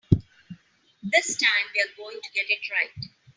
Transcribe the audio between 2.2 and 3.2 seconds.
to get it right.